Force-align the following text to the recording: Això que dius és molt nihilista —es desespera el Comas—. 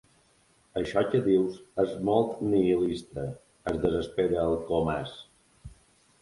Això 0.79 1.01
que 1.09 1.19
dius 1.27 1.59
és 1.83 1.91
molt 2.09 2.33
nihilista 2.53 3.27
—es 3.35 3.79
desespera 3.85 4.41
el 4.47 4.57
Comas—. 4.73 5.15